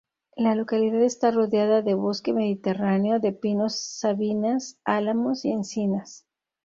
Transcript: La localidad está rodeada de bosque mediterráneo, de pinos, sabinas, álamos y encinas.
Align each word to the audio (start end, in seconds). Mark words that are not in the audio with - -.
La 0.35 0.55
localidad 0.55 1.03
está 1.03 1.29
rodeada 1.29 1.83
de 1.83 1.93
bosque 1.93 2.33
mediterráneo, 2.33 3.19
de 3.19 3.33
pinos, 3.33 3.79
sabinas, 3.79 4.79
álamos 4.83 5.45
y 5.45 5.51
encinas. 5.51 6.25